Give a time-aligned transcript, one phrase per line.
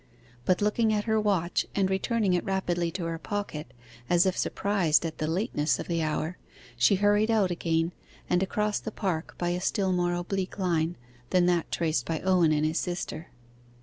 [0.45, 3.71] But looking at her watch, and returning it rapidly to her pocket,
[4.09, 6.39] as if surprised at the lateness of the hour,
[6.75, 7.93] she hurried out again,
[8.27, 10.97] and across the park by a still more oblique line
[11.29, 13.27] than that traced by Owen and his sister.